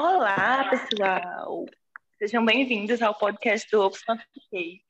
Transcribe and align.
Olá, 0.00 0.70
pessoal! 0.70 1.66
Sejam 2.20 2.44
bem-vindos 2.44 3.02
ao 3.02 3.16
podcast 3.16 3.68
do 3.68 3.80
Ops 3.82 4.00
Fanfiquei. 4.02 4.80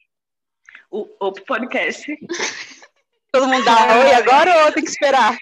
O 0.90 1.08
Op 1.18 1.40
Podcast. 1.46 2.14
Todo 3.32 3.48
mundo 3.48 3.64
dá 3.64 4.00
oi 4.00 4.12
agora 4.12 4.66
ou 4.66 4.72
tem 4.72 4.84
que 4.84 4.90
esperar? 4.90 5.34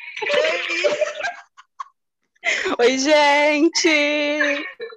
Oi, 2.78 2.96
gente! 2.96 3.88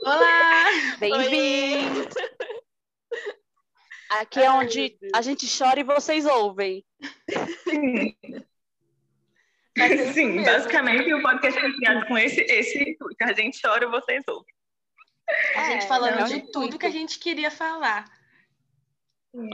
Olá! 0.04 0.66
Bem-vindos! 1.00 2.14
Aqui 4.12 4.40
é 4.40 4.52
onde 4.52 5.00
a 5.16 5.22
gente 5.24 5.48
chora 5.58 5.80
e 5.80 5.84
vocês 5.84 6.28
ouvem. 6.28 6.86
Sim, 7.64 8.16
Sim 10.14 10.44
basicamente 10.44 11.12
o 11.12 11.24
podcast 11.24 11.60
foi 11.60 11.74
criado 11.76 12.06
com 12.06 12.16
esse, 12.20 12.42
esse 12.42 12.78
intuito. 12.78 13.24
A 13.24 13.34
gente 13.34 13.60
chora 13.60 13.86
e 13.86 13.90
vocês 13.90 14.24
ouvem. 14.28 14.59
A 15.56 15.64
gente 15.66 15.84
É, 15.84 15.88
falando 15.88 16.20
é 16.20 16.24
um 16.24 16.28
de 16.28 16.52
tudo 16.52 16.80
que 16.80 16.86
a 16.86 16.92
gente 16.92 17.20
queria 17.20 17.52
falar. 17.52 18.06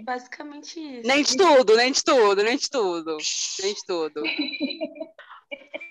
Basicamente 0.04 0.80
isso. 0.80 1.08
Nem 1.08 1.22
de 1.24 1.36
tudo, 1.36 1.76
nem 1.76 1.92
de 1.92 2.04
tudo, 2.04 2.44
nem 2.44 2.58
de 2.58 2.70
tudo. 2.70 3.18
Nem 3.62 3.74
de 3.74 3.86
tudo. 3.86 4.22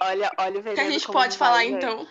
Olha, 0.02 0.30
olha 0.38 0.56
o 0.56 0.60
O 0.60 0.74
que 0.74 0.80
a 0.80 0.90
gente 0.90 1.06
pode 1.06 1.38
vai, 1.38 1.48
falar 1.48 1.62
gente. 1.64 1.76
então? 1.76 2.06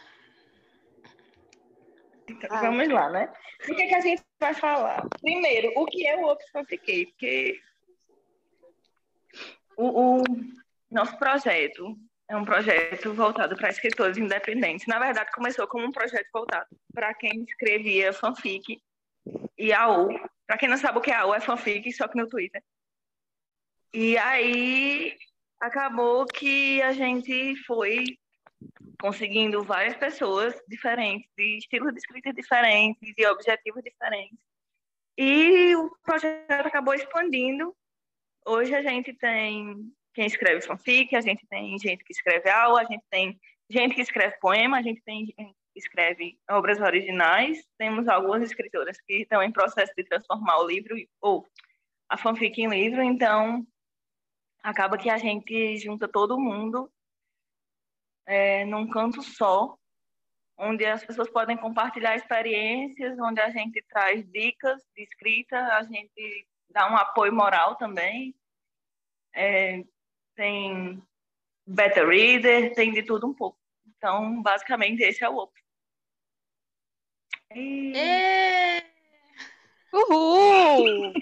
Então, 2.27 2.49
Ah. 2.51 2.61
vamos 2.61 2.87
lá, 2.89 3.09
né? 3.09 3.31
O 3.69 3.75
que, 3.75 3.81
é 3.83 3.87
que 3.87 3.95
a 3.95 3.99
gente 4.01 4.23
vai 4.39 4.53
falar? 4.53 5.07
Primeiro, 5.21 5.71
o 5.75 5.85
que 5.85 6.07
é 6.07 6.15
o 6.17 6.25
Ops 6.25 6.49
Fanfiquei? 6.51 7.05
Porque 7.07 7.59
o, 9.77 10.21
o 10.21 10.23
nosso 10.89 11.17
projeto 11.19 11.95
é 12.33 12.37
um 12.37 12.45
projeto 12.45 13.13
voltado 13.13 13.55
para 13.55 13.69
escritores 13.69 14.17
independentes. 14.17 14.87
Na 14.87 14.97
verdade, 14.97 15.31
começou 15.31 15.67
como 15.67 15.85
um 15.85 15.91
projeto 15.91 16.27
voltado 16.33 16.67
para 16.91 17.13
quem 17.13 17.43
escrevia 17.43 18.11
fanfic 18.11 18.81
e 19.57 19.71
AU. 19.71 20.09
Para 20.47 20.57
quem 20.57 20.67
não 20.67 20.77
sabe 20.77 20.97
o 20.97 21.01
que 21.01 21.11
é 21.11 21.15
AU, 21.15 21.33
é 21.35 21.39
fanfic, 21.39 21.91
só 21.93 22.07
que 22.07 22.17
no 22.17 22.27
Twitter. 22.27 22.63
E 23.93 24.17
aí 24.17 25.15
acabou 25.59 26.25
que 26.25 26.81
a 26.81 26.91
gente 26.91 27.55
foi 27.67 28.17
conseguindo 28.99 29.63
várias 29.63 29.95
pessoas 29.95 30.59
diferentes, 30.67 31.29
de 31.37 31.57
estilos 31.57 31.91
de 31.93 31.99
escrita 31.99 32.33
diferentes, 32.33 33.13
de 33.15 33.27
objetivos 33.27 33.83
diferentes. 33.83 34.39
E 35.15 35.75
o 35.75 35.95
projeto 36.01 36.65
acabou 36.65 36.95
expandindo. 36.95 37.75
Hoje 38.43 38.73
a 38.73 38.81
gente 38.81 39.13
tem 39.13 39.93
quem 40.13 40.25
escreve 40.25 40.61
fanfic, 40.61 41.15
a 41.15 41.21
gente 41.21 41.45
tem 41.47 41.77
gente 41.79 42.03
que 42.03 42.13
escreve 42.13 42.49
aula, 42.49 42.81
a 42.81 42.85
gente 42.85 43.03
tem 43.09 43.39
gente 43.69 43.95
que 43.95 44.01
escreve 44.01 44.37
poema, 44.39 44.77
a 44.77 44.81
gente 44.81 45.01
tem 45.01 45.25
gente 45.25 45.55
que 45.73 45.79
escreve 45.79 46.39
obras 46.49 46.79
originais. 46.79 47.65
Temos 47.77 48.07
algumas 48.07 48.43
escritoras 48.43 48.99
que 49.01 49.21
estão 49.21 49.41
em 49.41 49.51
processo 49.51 49.91
de 49.97 50.03
transformar 50.03 50.59
o 50.59 50.67
livro 50.67 50.95
ou 51.19 51.45
a 52.07 52.17
fanfic 52.17 52.61
em 52.61 52.69
livro, 52.69 53.01
então 53.01 53.65
acaba 54.61 54.97
que 54.97 55.09
a 55.09 55.17
gente 55.17 55.77
junta 55.77 56.07
todo 56.07 56.39
mundo 56.39 56.91
é, 58.25 58.63
num 58.65 58.87
canto 58.89 59.21
só, 59.21 59.77
onde 60.57 60.85
as 60.85 61.03
pessoas 61.03 61.29
podem 61.29 61.57
compartilhar 61.57 62.15
experiências, 62.15 63.17
onde 63.19 63.41
a 63.41 63.49
gente 63.49 63.83
traz 63.89 64.23
dicas 64.29 64.81
de 64.95 65.03
escrita, 65.03 65.57
a 65.75 65.83
gente 65.83 66.47
dá 66.69 66.91
um 66.91 66.95
apoio 66.95 67.33
moral 67.33 67.75
também. 67.75 68.35
É, 69.35 69.83
tem 70.35 71.01
beta 71.65 72.05
reader, 72.05 72.73
tem 72.73 72.91
de 72.91 73.03
tudo 73.03 73.27
um 73.27 73.33
pouco. 73.33 73.57
Então, 73.97 74.41
basicamente, 74.41 75.01
esse 75.01 75.23
é 75.23 75.29
o 75.29 75.37
OP. 75.37 75.53
E... 77.55 78.83
Uhul! 79.93 81.13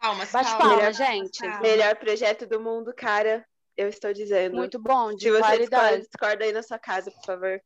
Palmas, 0.00 0.30
Bate 0.30 0.50
palmas. 0.56 0.76
palma, 0.76 0.92
gente. 0.92 1.38
palmas. 1.40 1.60
Melhor 1.60 1.96
projeto 1.96 2.46
do 2.46 2.60
mundo, 2.60 2.92
cara. 2.94 3.44
Eu 3.76 3.88
estou 3.88 4.12
dizendo. 4.12 4.56
Muito 4.56 4.78
bom, 4.78 5.14
de 5.14 5.22
Se 5.24 5.30
você 5.30 5.36
discorda, 5.38 5.56
qualidade. 5.68 6.02
discorda 6.02 6.44
aí 6.44 6.52
na 6.52 6.62
sua 6.62 6.78
casa, 6.78 7.10
por 7.10 7.24
favor. 7.24 7.60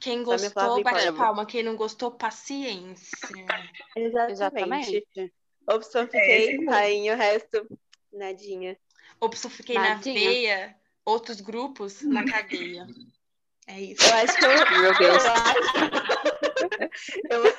Quem 0.00 0.22
gostou, 0.22 0.82
bate 0.82 0.98
palavra. 0.98 1.12
palma. 1.12 1.46
Quem 1.46 1.62
não 1.62 1.76
gostou, 1.76 2.10
paciência. 2.12 3.08
Exatamente. 3.96 4.32
Exatamente. 4.32 5.04
Opção 5.68 6.02
É 6.02 6.06
fiquei, 6.06 6.56
mesmo. 6.58 6.70
rainha, 6.70 7.14
o 7.14 7.16
resto, 7.16 7.66
nadinha. 8.12 8.78
Opção 9.20 9.50
fiquei 9.50 9.76
na 9.76 9.90
Nadinha. 9.90 10.30
veia, 10.30 10.76
outros 11.04 11.40
grupos 11.40 12.02
na 12.02 12.24
cadeia. 12.24 12.86
É 13.66 13.80
isso. 13.80 14.06
Eu 14.06 14.14
acho 14.14 14.38
que 14.38 14.44
eu. 14.44 14.80
Meu 14.80 14.98
Deus. 14.98 15.24
Eu 15.24 15.32
acho. 15.32 15.76
Eu, 17.28 17.44
eu 17.44 17.52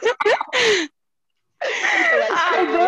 acho 2.24 2.34
Ai, 2.34 2.66
que 2.66 2.74
eu 2.74 2.80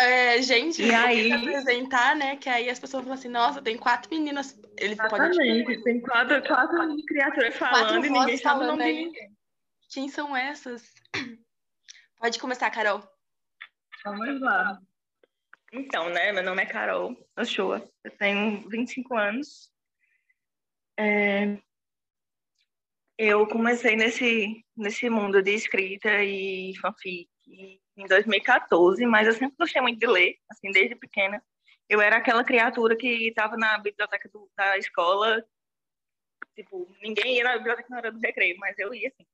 É, 0.00 0.40
gente, 0.42 0.82
E 0.82 0.90
eu 0.90 0.96
aí? 0.96 1.32
apresentar, 1.32 2.14
né? 2.14 2.36
Que 2.36 2.48
aí 2.48 2.70
as 2.70 2.78
pessoas 2.78 3.02
falam 3.02 3.18
assim, 3.18 3.28
nossa, 3.28 3.60
tem 3.60 3.76
quatro 3.76 4.08
meninas. 4.10 4.56
Eles 4.76 4.96
podem 4.96 5.30
Exatamente. 5.30 5.82
Tem 5.82 6.00
quatro, 6.00 6.40
quatro 6.46 6.96
criaturas 7.06 7.56
falando 7.56 8.04
e 8.04 8.10
ninguém 8.10 8.36
sabe 8.36 8.64
o 8.64 8.66
nome 8.68 8.84
ninguém. 8.84 9.30
Quem 9.90 10.08
são 10.08 10.36
essas? 10.36 10.82
Pode 12.18 12.38
começar, 12.38 12.70
Carol. 12.70 13.02
Vamos 14.04 14.40
lá. 14.40 14.78
Então, 15.72 16.08
né? 16.10 16.32
Meu 16.32 16.42
nome 16.42 16.62
é 16.62 16.66
Carol 16.66 17.14
Ochoa. 17.36 17.88
Eu 18.02 18.10
tenho 18.16 18.68
25 18.68 19.16
anos. 19.16 19.72
É, 20.98 21.58
Eu 23.16 23.46
comecei 23.46 23.96
nesse, 23.96 24.64
nesse 24.76 25.08
mundo 25.10 25.42
de 25.42 25.52
escrita 25.52 26.22
e 26.22 26.74
fanfic 26.80 27.28
em 27.96 28.06
2014, 28.06 29.04
mas 29.06 29.26
eu 29.26 29.32
sempre 29.32 29.56
gostei 29.58 29.82
muito 29.82 29.98
de 29.98 30.06
ler, 30.06 30.36
assim, 30.50 30.70
desde 30.70 30.94
pequena. 30.94 31.42
Eu 31.88 32.00
era 32.00 32.16
aquela 32.16 32.44
criatura 32.44 32.96
que 32.96 33.28
estava 33.28 33.56
na 33.56 33.78
biblioteca 33.78 34.28
do- 34.28 34.50
da 34.56 34.76
escola. 34.78 35.44
Tipo, 36.54 36.92
ninguém 37.02 37.36
ia 37.36 37.44
na 37.44 37.56
biblioteca 37.56 37.88
na 37.90 37.96
hora 37.96 38.12
do 38.12 38.18
recreio, 38.20 38.56
mas 38.58 38.78
eu 38.78 38.92
ia, 38.94 39.08
assim. 39.08 39.26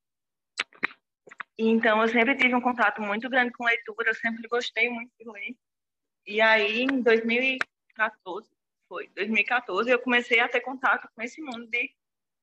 Então, 1.59 2.03
eu 2.03 2.09
sempre 2.09 2.37
tive 2.37 2.55
um 2.55 2.61
contato 2.61 3.01
muito 3.01 3.29
grande 3.31 3.53
com 3.53 3.65
leitura, 3.65 4.11
eu 4.11 4.15
sempre 4.15 4.49
gostei 4.49 4.89
muito 4.89 5.13
de 5.19 5.31
ler. 5.31 5.57
E 6.27 6.41
aí, 6.41 6.83
em 6.83 7.01
2014, 7.01 8.51
foi, 8.89 9.09
2014, 9.15 9.91
eu 9.91 9.99
comecei 10.01 10.41
a 10.41 10.49
ter 10.49 10.61
contato 10.61 11.09
com 11.15 11.23
esse 11.23 11.41
mundo 11.41 11.67
de, 11.67 11.91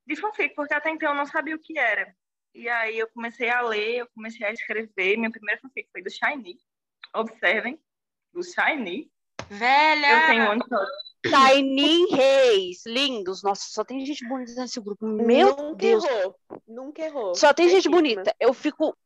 de 0.08 0.16
fanfic, 0.16 0.56
porque 0.56 0.74
até 0.74 0.90
então 0.90 1.10
eu 1.10 1.16
não 1.16 1.26
sabia 1.26 1.56
o 1.56 1.60
que 1.60 1.78
era. 1.78 2.16
E 2.54 2.68
aí 2.70 3.00
eu 3.00 3.08
comecei 3.10 3.50
a 3.50 3.62
ler, 3.62 3.98
eu 3.98 4.08
comecei 4.14 4.46
a 4.46 4.52
escrever. 4.52 5.18
Minha 5.18 5.32
primeira 5.32 5.60
fanfic 5.62 5.90
foi 5.92 6.02
do 6.02 6.10
Shiny. 6.10 6.58
Observem, 7.14 7.80
do 8.34 8.44
Shiny. 8.44 9.12
Velha! 9.50 10.08
Eu 10.08 10.28
tenho 10.28 10.52
um 10.54 10.60
Tiny 11.24 12.08
Reis, 12.12 12.84
lindos. 12.86 13.44
Nossa, 13.44 13.64
só 13.70 13.84
tem 13.84 14.04
gente 14.06 14.28
bonita 14.28 14.60
nesse 14.62 14.80
grupo. 14.80 15.06
Meu 15.06 15.56
Nunca 15.56 15.76
Deus. 15.76 16.04
errou. 16.04 16.36
Nunca 16.68 17.02
errou. 17.04 17.36
Só 17.36 17.54
tem 17.54 17.68
gente 17.70 17.84
Certíssima. 17.84 17.96
bonita. 17.96 18.36
Eu 18.40 18.54
fico 18.54 18.98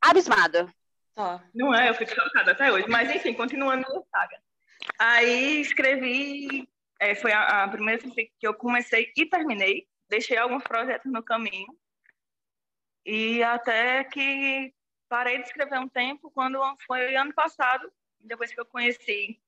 abismada. 0.00 0.72
Só. 1.14 1.40
Não 1.54 1.74
é? 1.74 1.88
Eu 1.88 1.94
fico 1.94 2.12
chocada 2.12 2.52
até 2.52 2.72
hoje. 2.72 2.88
Mas, 2.88 3.14
enfim, 3.14 3.32
continuando 3.34 3.82
na 3.82 4.02
saga. 4.10 4.40
Aí 4.98 5.60
escrevi, 5.60 6.68
é, 6.98 7.14
foi 7.14 7.32
a, 7.32 7.64
a 7.64 7.68
primeira 7.68 8.00
fanfic 8.00 8.32
que 8.38 8.46
eu 8.46 8.54
comecei 8.54 9.12
e 9.16 9.26
terminei. 9.26 9.86
Deixei 10.08 10.36
alguns 10.36 10.64
projetos 10.64 11.10
no 11.10 11.22
caminho. 11.22 11.76
E 13.06 13.42
até 13.42 14.04
que 14.04 14.74
parei 15.08 15.38
de 15.38 15.44
escrever 15.44 15.78
um 15.78 15.88
tempo, 15.88 16.30
quando 16.30 16.58
foi 16.86 17.14
ano 17.16 17.32
passado, 17.32 17.90
depois 18.20 18.52
que 18.52 18.60
eu 18.60 18.66
conheci 18.66 19.40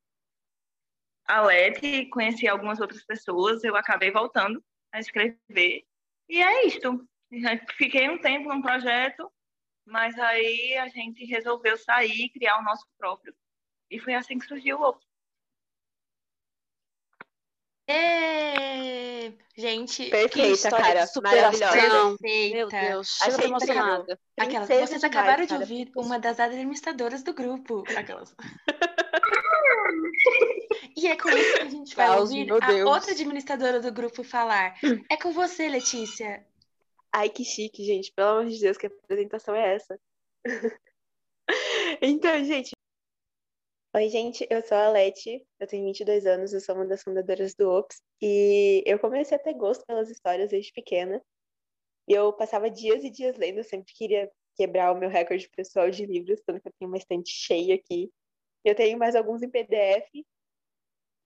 a 1.27 1.41
Leti 1.43 1.87
e 1.87 2.11
conheci 2.11 2.49
algumas 2.49 2.81
outras 2.81 3.05
pessoas, 3.05 3.63
eu 3.65 3.77
acabei 3.77 4.11
voltando 4.11 4.63
a 4.93 4.99
escrever. 4.99 5.85
E 6.29 6.43
é 6.43 6.67
isto. 6.67 7.07
Fiquei 7.77 8.09
um 8.09 8.21
tempo 8.21 8.49
num 8.49 8.63
projeto, 8.63 9.31
mas 9.87 10.19
aí 10.19 10.77
a 10.79 10.89
gente 10.89 11.25
resolveu 11.25 11.77
sair 11.77 12.27
e 12.27 12.31
criar 12.31 12.59
o 12.59 12.65
nosso 12.65 12.87
próprio. 12.99 13.35
E 13.91 13.99
foi 13.99 14.15
assim 14.15 14.39
que 14.39 14.47
surgiu 14.47 14.79
o 14.79 14.83
outro. 14.83 15.07
Ê! 17.89 19.37
Gente, 19.55 20.09
Perfeita, 20.09 20.71
cara. 20.71 21.05
de 21.05 21.13
superação. 21.13 21.69
Maravilhosa. 21.69 22.17
Meu 22.21 22.69
perfeita. 22.69 22.81
Deus, 22.89 23.21
Achei 23.21 23.45
emocionada. 23.45 24.19
Aquelas, 24.39 24.67
vocês 24.67 24.89
demais, 24.89 25.05
acabaram 25.05 25.43
de 25.43 25.49
cara. 25.49 25.61
ouvir 25.61 25.93
uma 25.95 26.19
das 26.19 26.41
administradoras 26.41 27.23
do 27.23 27.35
grupo. 27.35 27.85
Aquelas. 27.95 28.35
E 31.03 31.07
é 31.09 31.17
com 31.17 31.29
isso 31.31 31.57
que 31.57 31.63
a 31.63 31.69
gente 31.69 31.97
vai 31.97 32.07
Caos, 32.07 32.31
ouvir 32.31 32.53
a 32.53 32.67
Deus. 32.67 32.89
outra 32.89 33.11
administradora 33.11 33.81
do 33.81 33.93
grupo 33.93 34.23
falar. 34.23 34.79
É 35.11 35.17
com 35.17 35.33
você, 35.33 35.69
Letícia. 35.69 36.47
Ai, 37.13 37.29
que 37.29 37.45
chique, 37.45 37.85
gente. 37.85 38.13
Pelo 38.13 38.29
amor 38.29 38.47
de 38.47 38.61
Deus, 38.61 38.77
que 38.77 38.87
apresentação 38.87 39.55
é 39.55 39.75
essa? 39.75 39.99
Então, 42.01 42.43
gente, 42.45 42.71
Oi, 43.95 44.09
gente, 44.09 44.47
eu 44.49 44.63
sou 44.63 44.79
a 44.79 44.89
Leti, 44.89 45.47
eu 45.61 45.67
tenho 45.67 45.85
22 45.85 46.25
anos, 46.25 46.55
eu 46.55 46.61
sou 46.63 46.75
uma 46.75 46.87
das 46.87 47.03
fundadoras 47.03 47.55
do 47.55 47.69
Ops, 47.69 48.01
e 48.23 48.83
eu 48.87 48.99
comecei 48.99 49.37
a 49.37 49.41
ter 49.41 49.53
gosto 49.53 49.85
pelas 49.85 50.09
histórias 50.09 50.49
desde 50.49 50.73
pequena. 50.73 51.23
E 52.09 52.15
eu 52.15 52.33
passava 52.33 52.71
dias 52.71 53.05
e 53.05 53.11
dias 53.11 53.37
lendo, 53.37 53.59
eu 53.59 53.65
sempre 53.65 53.93
queria 53.93 54.31
quebrar 54.57 54.93
o 54.93 54.99
meu 54.99 55.11
recorde 55.11 55.47
pessoal 55.51 55.91
de 55.91 56.07
livros, 56.07 56.41
tanto 56.47 56.63
que 56.63 56.69
eu 56.69 56.73
tenho 56.79 56.91
uma 56.91 56.97
estante 56.97 57.29
cheia 57.31 57.75
aqui. 57.75 58.11
Eu 58.65 58.75
tenho 58.75 58.99
mais 58.99 59.15
alguns 59.15 59.43
em 59.43 59.51
PDF, 59.51 60.09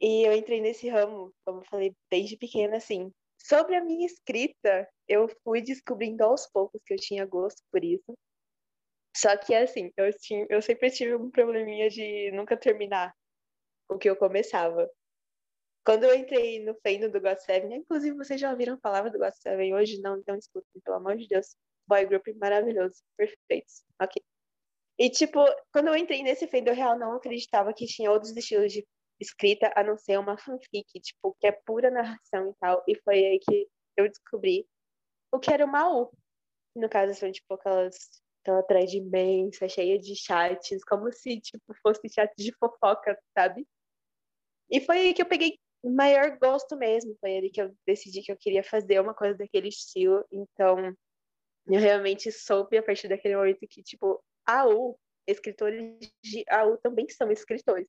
e 0.00 0.26
eu 0.26 0.32
entrei 0.32 0.60
nesse 0.60 0.88
ramo, 0.88 1.32
como 1.44 1.60
eu 1.60 1.64
falei, 1.64 1.94
desde 2.10 2.36
pequena, 2.36 2.76
assim. 2.76 3.12
Sobre 3.38 3.76
a 3.76 3.84
minha 3.84 4.06
escrita, 4.06 4.88
eu 5.08 5.28
fui 5.42 5.62
descobrindo 5.62 6.24
aos 6.24 6.46
poucos 6.46 6.80
que 6.84 6.94
eu 6.94 6.98
tinha 6.98 7.24
gosto 7.24 7.62
por 7.70 7.84
isso. 7.84 8.14
Só 9.16 9.36
que, 9.36 9.54
assim, 9.54 9.90
eu, 9.96 10.12
tinha, 10.18 10.46
eu 10.50 10.60
sempre 10.60 10.90
tive 10.90 11.16
um 11.16 11.30
probleminha 11.30 11.88
de 11.88 12.30
nunca 12.32 12.56
terminar 12.56 13.14
o 13.88 13.96
que 13.96 14.10
eu 14.10 14.16
começava. 14.16 14.90
Quando 15.84 16.04
eu 16.04 16.14
entrei 16.14 16.64
no 16.64 16.74
fandom 16.82 17.10
do 17.10 17.20
God 17.20 17.38
Seven, 17.38 17.76
inclusive 17.76 18.16
vocês 18.16 18.40
já 18.40 18.50
ouviram 18.50 18.78
falar 18.80 19.08
do 19.08 19.18
God 19.18 19.32
Seven 19.34 19.74
hoje? 19.74 20.00
Não, 20.00 20.18
então 20.18 20.36
escutem, 20.36 20.82
pelo 20.84 20.96
amor 20.96 21.16
de 21.16 21.28
Deus. 21.28 21.56
Boy 21.86 22.04
group 22.04 22.26
maravilhoso, 22.40 22.96
perfeitos. 23.16 23.84
Ok. 24.02 24.20
E, 24.98 25.08
tipo, 25.08 25.44
quando 25.72 25.88
eu 25.88 25.96
entrei 25.96 26.22
nesse 26.22 26.48
fandom, 26.48 26.72
eu 26.72 26.74
real 26.74 26.98
não 26.98 27.12
acreditava 27.12 27.72
que 27.72 27.86
tinha 27.86 28.10
outros 28.10 28.36
estilos 28.36 28.72
de 28.72 28.84
escrita 29.20 29.72
a 29.74 29.82
não 29.82 29.96
ser 29.96 30.18
uma 30.18 30.38
fanfic, 30.38 30.86
tipo, 31.00 31.36
que 31.40 31.46
é 31.46 31.52
pura 31.52 31.90
narração 31.90 32.50
e 32.50 32.54
tal. 32.60 32.84
E 32.86 32.94
foi 33.02 33.24
aí 33.24 33.38
que 33.38 33.68
eu 33.96 34.08
descobri 34.08 34.66
o 35.32 35.38
que 35.38 35.52
era 35.52 35.64
o 35.64 35.68
Maú. 35.68 36.10
No 36.74 36.88
caso, 36.88 37.14
são, 37.14 37.30
tipo, 37.32 37.54
aquelas 37.54 37.96
aquela 38.46 38.62
thread 38.62 38.96
imensa, 38.96 39.68
cheia 39.68 39.98
de 39.98 40.14
chats, 40.14 40.84
como 40.84 41.12
se, 41.12 41.40
tipo, 41.40 41.74
fosse 41.82 42.08
chat 42.08 42.32
de 42.36 42.52
fofoca, 42.54 43.18
sabe? 43.36 43.66
E 44.70 44.80
foi 44.80 44.98
aí 44.98 45.14
que 45.14 45.22
eu 45.22 45.26
peguei 45.26 45.58
maior 45.84 46.38
gosto 46.38 46.76
mesmo, 46.76 47.16
foi 47.20 47.36
ali 47.36 47.50
que 47.50 47.60
eu 47.60 47.74
decidi 47.86 48.22
que 48.22 48.30
eu 48.30 48.36
queria 48.36 48.62
fazer 48.62 49.00
uma 49.00 49.14
coisa 49.14 49.36
daquele 49.36 49.68
estilo, 49.68 50.24
então 50.30 50.94
eu 51.66 51.80
realmente 51.80 52.30
soube 52.30 52.78
a 52.78 52.82
partir 52.82 53.08
daquele 53.08 53.36
momento 53.36 53.66
que, 53.68 53.82
tipo, 53.82 54.22
AU, 54.46 54.98
escritores 55.26 55.98
de 56.22 56.44
AU 56.48 56.78
também 56.78 57.08
são 57.08 57.30
escritores. 57.30 57.88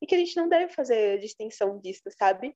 E 0.00 0.06
que 0.06 0.14
a 0.14 0.18
gente 0.18 0.36
não 0.36 0.48
deve 0.48 0.72
fazer 0.72 1.18
distinção 1.18 1.78
disso, 1.78 2.02
sabe? 2.18 2.54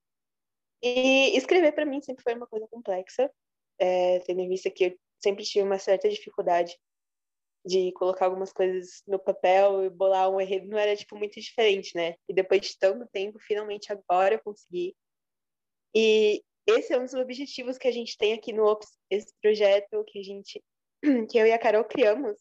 E 0.83 1.37
escrever 1.37 1.73
para 1.73 1.87
mim 1.87 2.01
sempre 2.01 2.23
foi 2.23 2.35
uma 2.35 2.47
coisa 2.47 2.67
complexa, 2.69 3.31
é, 3.79 4.21
tendo 4.21 4.41
em 4.41 4.49
vista 4.49 4.71
que 4.71 4.85
eu 4.85 4.99
sempre 5.23 5.45
tive 5.45 5.65
uma 5.65 5.79
certa 5.79 6.09
dificuldade 6.09 6.79
de 7.65 7.93
colocar 7.93 8.27
algumas 8.27 8.53
coisas 8.53 9.03
no 9.07 9.19
papel 9.19 9.85
e 9.85 9.91
bolar 9.91 10.31
um 10.31 10.41
enredo 10.41 10.69
não 10.69 10.79
era 10.79 10.97
tipo 10.97 11.17
muito 11.17 11.41
diferente, 11.41 11.95
né? 11.95 12.15
E 12.29 12.35
depois 12.35 12.61
de 12.61 12.79
tanto 12.79 13.07
tempo, 13.13 13.39
finalmente 13.41 13.93
agora 13.93 14.35
eu 14.35 14.43
consegui. 14.43 14.97
E 15.95 16.43
esse 16.67 16.93
é 16.93 16.99
um 16.99 17.05
dos 17.05 17.15
objetivos 17.15 17.77
que 17.79 17.89
a 17.89 17.93
gente 17.93 18.17
tem 18.17 18.33
aqui 18.35 18.53
no 18.53 18.65
Ops, 18.65 18.89
esse 19.11 19.35
projeto 19.43 20.05
que 20.07 20.21
a 20.21 20.23
gente 20.23 20.63
que 21.31 21.39
eu 21.39 21.47
e 21.47 21.53
a 21.53 21.59
Carol 21.59 21.85
criamos, 21.85 22.37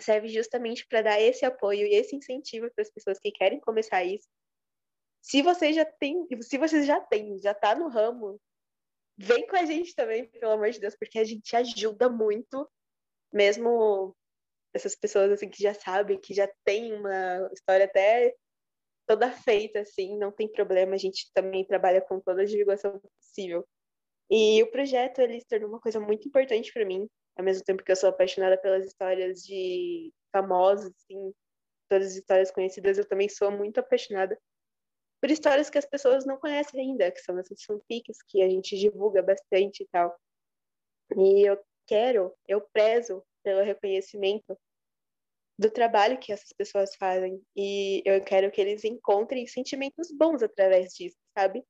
serve 0.00 0.28
justamente 0.28 0.86
para 0.86 1.02
dar 1.02 1.20
esse 1.20 1.44
apoio 1.44 1.86
e 1.86 1.94
esse 1.94 2.16
incentivo 2.16 2.70
para 2.74 2.82
as 2.82 2.90
pessoas 2.90 3.18
que 3.18 3.30
querem 3.30 3.60
começar 3.60 4.02
isso. 4.04 4.28
Se 5.20 5.42
você 5.42 5.72
já 5.72 5.84
tem, 5.84 6.26
se 6.40 6.58
você 6.58 6.82
já 6.82 7.00
tem, 7.00 7.38
já 7.40 7.52
está 7.52 7.74
no 7.74 7.88
ramo, 7.88 8.40
vem 9.16 9.46
com 9.46 9.56
a 9.56 9.64
gente 9.64 9.94
também, 9.94 10.26
pelo 10.26 10.52
amor 10.52 10.70
de 10.70 10.80
Deus, 10.80 10.96
porque 10.96 11.18
a 11.18 11.24
gente 11.24 11.54
ajuda 11.54 12.08
muito 12.08 12.68
mesmo 13.32 14.16
essas 14.74 14.96
pessoas 14.96 15.30
assim 15.30 15.48
que 15.48 15.62
já 15.62 15.74
sabem, 15.74 16.20
que 16.20 16.34
já 16.34 16.50
tem 16.64 16.92
uma 16.94 17.50
história 17.52 17.84
até 17.84 18.34
toda 19.06 19.30
feita 19.30 19.80
assim, 19.80 20.16
não 20.16 20.32
tem 20.32 20.50
problema, 20.50 20.94
a 20.94 20.98
gente 20.98 21.30
também 21.34 21.64
trabalha 21.64 22.00
com 22.00 22.20
toda 22.20 22.42
a 22.42 22.46
divulgação 22.46 23.00
possível. 23.20 23.66
E 24.30 24.62
o 24.62 24.70
projeto 24.70 25.20
ele 25.20 25.40
se 25.40 25.46
tornou 25.46 25.68
uma 25.68 25.80
coisa 25.80 26.00
muito 26.00 26.26
importante 26.26 26.72
para 26.72 26.84
mim, 26.84 27.08
ao 27.36 27.44
mesmo 27.44 27.64
tempo 27.64 27.82
que 27.82 27.90
eu 27.92 27.96
sou 27.96 28.10
apaixonada 28.10 28.58
pelas 28.58 28.86
histórias 28.86 29.42
de 29.42 30.12
famosos, 30.32 30.92
assim, 30.96 31.32
todas 31.88 32.08
as 32.08 32.16
histórias 32.16 32.50
conhecidas, 32.50 32.98
eu 32.98 33.08
também 33.08 33.28
sou 33.28 33.50
muito 33.50 33.78
apaixonada 33.78 34.38
por 35.20 35.30
histórias 35.30 35.70
que 35.70 35.78
as 35.78 35.86
pessoas 35.86 36.26
não 36.26 36.36
conhecem 36.36 36.80
ainda, 36.80 37.10
que 37.10 37.20
são 37.20 37.38
essas 37.38 37.62
fanfics 37.62 38.18
que 38.26 38.42
a 38.42 38.48
gente 38.48 38.76
divulga 38.76 39.22
bastante 39.22 39.84
e 39.84 39.88
tal. 39.88 40.18
E 41.16 41.48
eu 41.48 41.62
quero, 41.86 42.34
eu 42.48 42.60
prezo 42.72 43.22
pelo 43.42 43.62
reconhecimento 43.62 44.58
do 45.58 45.70
trabalho 45.70 46.18
que 46.18 46.32
essas 46.32 46.52
pessoas 46.52 46.96
fazem 46.96 47.40
e 47.54 48.02
eu 48.04 48.20
quero 48.24 48.50
que 48.50 48.60
eles 48.60 48.84
encontrem 48.84 49.46
sentimentos 49.46 50.10
bons 50.10 50.42
através 50.42 50.92
disso, 50.94 51.16
sabe? 51.38 51.64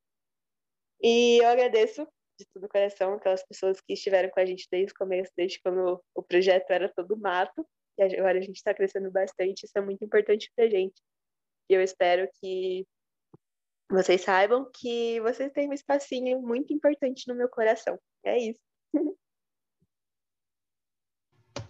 E 1.01 1.37
eu 1.37 1.47
agradeço 1.47 2.07
de 2.37 2.45
todo 2.53 2.65
o 2.65 2.69
coração 2.69 3.13
aquelas 3.13 3.45
pessoas 3.45 3.79
que 3.81 3.93
estiveram 3.93 4.29
com 4.29 4.39
a 4.39 4.45
gente 4.45 4.67
desde 4.71 4.91
o 4.91 4.95
começo, 4.95 5.31
desde 5.35 5.61
quando 5.61 6.03
o 6.15 6.23
projeto 6.23 6.69
era 6.71 6.91
todo 6.93 7.17
mato, 7.17 7.67
e 7.97 8.03
agora 8.03 8.37
a 8.37 8.41
gente 8.41 8.55
está 8.55 8.73
crescendo 8.73 9.11
bastante, 9.11 9.65
isso 9.65 9.77
é 9.77 9.81
muito 9.81 10.03
importante 10.03 10.51
para 10.55 10.65
a 10.65 10.69
gente. 10.69 11.01
E 11.69 11.73
eu 11.73 11.81
espero 11.81 12.27
que 12.39 12.85
vocês 13.89 14.21
saibam 14.21 14.69
que 14.73 15.19
vocês 15.21 15.51
têm 15.51 15.69
um 15.69 15.73
espacinho 15.73 16.41
muito 16.41 16.73
importante 16.73 17.27
no 17.27 17.35
meu 17.35 17.47
coração. 17.47 17.99
É 18.23 18.37
isso. 18.37 18.59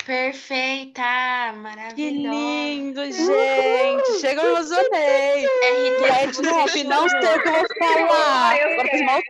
Perfeita! 0.05 1.01
Que 1.01 1.57
Maravilhosa! 1.59 2.35
lindo, 2.35 3.01
gente! 3.11 4.19
Chega, 4.19 4.41
eu 4.41 4.55
emocionei. 4.57 5.45
É 5.45 6.25
Nop, 6.25 6.83
não 6.83 7.09
sei 7.09 7.19
o 7.19 7.41
que 7.41 7.47
eu 7.47 7.53
vou 7.53 7.67
falar. 7.79 8.55
Agora 8.55 8.87
fiz 8.89 9.01
mal. 9.05 9.21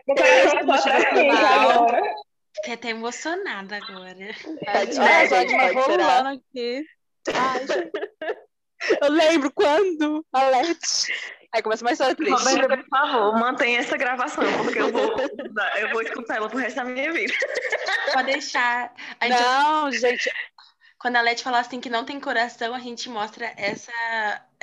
Fiquei 2.56 2.74
até 2.74 2.90
emocionada 2.90 3.76
agora. 3.76 4.14
Gente, 4.16 5.46
Dima 5.46 5.72
pode 5.72 5.84
chorar. 5.84 6.18
rolando 6.18 6.40
aqui. 6.40 6.84
Ai. 7.34 7.90
Eu 9.00 9.10
lembro 9.10 9.50
quando 9.52 10.24
a 10.32 10.44
Let. 10.48 10.78
Aí 11.54 11.62
começa 11.62 11.84
uma 11.84 11.92
história 11.92 12.14
triste. 12.16 12.32
Roberta, 12.32 12.76
por 12.76 12.88
favor, 12.88 13.38
mantenha 13.38 13.78
essa 13.78 13.96
gravação, 13.96 14.42
porque 14.64 14.78
eu 14.80 14.90
vou, 14.90 15.14
eu 15.78 15.88
vou 15.92 16.02
escutar 16.02 16.36
ela 16.36 16.48
pro 16.48 16.58
resto 16.58 16.76
da 16.76 16.84
minha 16.84 17.12
vida. 17.12 17.32
Pode 18.12 18.32
deixar. 18.32 18.92
A 19.20 19.28
gente- 19.28 19.40
Não, 19.40 19.92
gente, 19.92 20.30
quando 21.04 21.16
a 21.16 21.20
Leti 21.20 21.42
falar 21.44 21.58
assim 21.58 21.82
que 21.82 21.90
não 21.90 22.02
tem 22.06 22.18
coração, 22.18 22.74
a 22.74 22.78
gente 22.78 23.10
mostra 23.10 23.52
essa. 23.58 23.92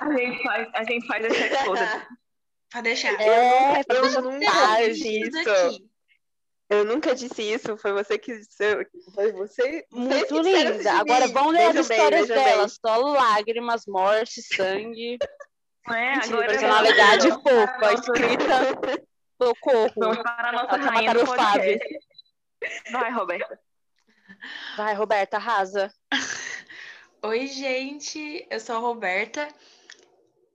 A 0.01 0.11
gente 0.17 0.41
faz, 0.41 0.67
a 0.73 0.83
gente 0.83 1.05
faz 1.05 1.23
essa 1.25 1.37
exposed. 1.45 2.07
Pode 2.73 2.83
deixar. 2.83 3.13
é, 3.21 3.83
pra 3.83 3.97
eu 3.97 4.39
tarde. 4.39 4.93
disse 4.93 5.19
Isso 5.19 5.37
aqui. 5.51 5.85
Eu 6.67 6.83
nunca 6.83 7.13
disse 7.13 7.43
isso, 7.43 7.77
foi 7.77 7.93
você 7.93 8.17
que 8.17 8.35
disse. 8.39 8.87
Foi 9.13 9.31
você. 9.33 9.85
Muito 9.91 10.39
linda. 10.41 10.93
Agora 10.93 11.27
vão 11.27 11.49
ler 11.49 11.77
as 11.77 11.87
bem, 11.87 11.97
histórias 11.97 12.27
dela. 12.27 12.65
bem. 12.65 12.69
Só 12.69 12.95
lágrimas, 12.97 13.83
morte, 13.85 14.41
sangue. 14.41 15.19
Não 15.85 15.93
é? 15.95 16.15
Mentira, 16.15 16.33
Agora 16.37 16.47
personalidade 16.47 17.29
vamos- 17.29 17.43
fofa, 17.43 17.93
escrita. 17.93 19.01
Socorro. 19.39 19.93
Vamos 19.95 20.17
para 20.23 20.49
a 20.49 20.51
nossa 20.53 20.75
Ela 20.75 20.91
rainha 20.91 21.13
do 21.13 21.21
o 21.21 21.27
Fábio. 21.27 21.77
podcast. 21.79 22.91
Vai, 22.91 23.11
Roberta. 23.11 23.59
Vai, 24.75 24.93
Roberta, 24.95 25.37
arrasa. 25.37 25.93
Oi, 27.23 27.47
gente. 27.47 28.47
Eu 28.49 28.59
sou 28.59 28.75
a 28.75 28.79
Roberta. 28.79 29.47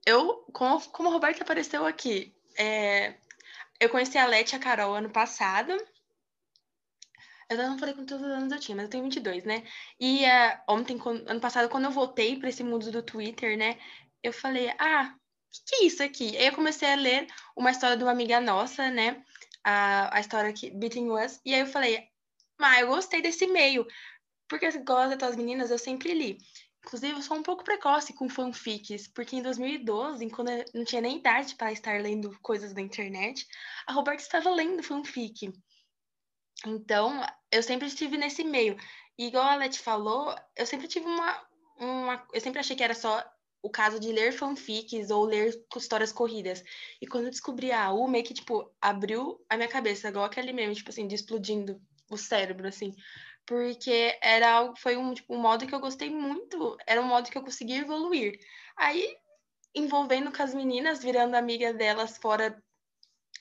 Eu, 0.05 0.43
como, 0.53 0.79
como 0.91 1.09
a 1.09 1.11
Roberta 1.11 1.43
apareceu 1.43 1.85
aqui, 1.85 2.33
é, 2.57 3.15
eu 3.79 3.89
conheci 3.89 4.17
a 4.17 4.27
Leti 4.27 4.55
e 4.55 4.57
a 4.57 4.59
Carol 4.59 4.95
ano 4.95 5.09
passado. 5.11 5.73
Eu 7.49 7.57
não 7.57 7.77
falei 7.79 7.93
quantos 7.95 8.21
anos 8.21 8.51
eu 8.51 8.59
tinha, 8.59 8.75
mas 8.75 8.85
eu 8.85 8.89
tenho 8.89 9.03
22, 9.03 9.43
né? 9.45 9.63
E 9.99 10.25
ah, 10.25 10.61
ontem, 10.67 10.97
quan- 10.97 11.23
ano 11.27 11.39
passado, 11.39 11.69
quando 11.69 11.85
eu 11.85 11.91
voltei 11.91 12.37
para 12.37 12.49
esse 12.49 12.63
mundo 12.63 12.91
do 12.91 13.01
Twitter, 13.03 13.57
né? 13.57 13.77
Eu 14.21 14.33
falei, 14.33 14.69
ah, 14.79 15.13
o 15.15 15.51
que, 15.51 15.61
que 15.65 15.75
é 15.83 15.85
isso 15.87 16.03
aqui? 16.03 16.37
Aí 16.37 16.47
eu 16.47 16.55
comecei 16.55 16.91
a 16.91 16.95
ler 16.95 17.27
uma 17.55 17.71
história 17.71 17.95
de 17.97 18.03
uma 18.03 18.11
amiga 18.11 18.39
nossa, 18.41 18.89
né? 18.91 19.23
A, 19.63 20.15
a 20.17 20.19
história 20.19 20.51
que 20.53 20.69
Between 20.71 21.09
Us. 21.11 21.39
E 21.45 21.53
aí 21.53 21.61
eu 21.61 21.67
falei, 21.67 22.07
ah, 22.59 22.79
eu 22.81 22.87
gostei 22.87 23.21
desse 23.21 23.47
meio. 23.47 23.85
Porque 24.47 24.65
assim, 24.65 24.79
igual 24.79 25.15
das 25.17 25.35
meninas, 25.35 25.71
eu 25.71 25.77
sempre 25.77 26.13
li. 26.13 26.37
Inclusive, 26.85 27.13
eu 27.13 27.21
sou 27.21 27.37
um 27.37 27.43
pouco 27.43 27.63
precoce 27.63 28.13
com 28.13 28.29
fanfics, 28.29 29.07
porque 29.09 29.35
em 29.35 29.41
2012, 29.41 30.29
quando 30.29 30.49
eu 30.49 30.63
não 30.73 30.85
tinha 30.85 31.01
nem 31.01 31.17
idade 31.17 31.55
para 31.55 31.71
estar 31.71 32.01
lendo 32.01 32.37
coisas 32.41 32.73
da 32.73 32.81
internet, 32.81 33.45
a 33.85 33.91
Roberta 33.91 34.23
estava 34.23 34.49
lendo 34.51 34.81
fanfic. 34.81 35.51
Então, 36.65 37.21
eu 37.51 37.61
sempre 37.61 37.87
estive 37.87 38.17
nesse 38.17 38.43
meio. 38.43 38.77
E 39.17 39.27
igual 39.27 39.45
a 39.45 39.55
Leti 39.55 39.79
falou, 39.79 40.33
eu 40.55 40.65
sempre 40.65 40.87
tive 40.87 41.05
uma, 41.05 41.47
uma. 41.77 42.27
Eu 42.33 42.39
sempre 42.39 42.59
achei 42.59 42.75
que 42.75 42.83
era 42.83 42.93
só 42.93 43.23
o 43.61 43.69
caso 43.69 43.99
de 43.99 44.11
ler 44.11 44.31
fanfics 44.31 45.09
ou 45.09 45.25
ler 45.25 45.53
histórias 45.75 46.11
corridas. 46.13 46.63
E 47.01 47.07
quando 47.07 47.25
eu 47.25 47.31
descobri 47.31 47.71
a 47.71 47.91
U, 47.91 48.07
meio 48.07 48.23
que, 48.23 48.33
tipo, 48.33 48.73
abriu 48.79 49.43
a 49.49 49.57
minha 49.57 49.67
cabeça, 49.67 50.07
igual 50.07 50.25
aquele 50.25 50.53
meme, 50.53 50.75
tipo 50.75 50.89
assim, 50.89 51.07
de 51.07 51.15
explodindo 51.15 51.81
o 52.09 52.17
cérebro, 52.17 52.67
assim. 52.67 52.95
Porque 53.45 54.17
era 54.21 54.73
foi 54.75 54.97
um, 54.97 55.13
tipo, 55.13 55.33
um 55.33 55.39
modo 55.39 55.65
que 55.65 55.73
eu 55.73 55.79
gostei 55.79 56.09
muito, 56.09 56.77
era 56.85 57.01
um 57.01 57.05
modo 57.05 57.29
que 57.29 57.37
eu 57.37 57.43
consegui 57.43 57.75
evoluir. 57.75 58.39
Aí, 58.75 59.15
envolvendo 59.73 60.31
com 60.31 60.43
as 60.43 60.53
meninas, 60.53 61.03
virando 61.03 61.35
amiga 61.35 61.73
delas 61.73 62.17
fora 62.17 62.61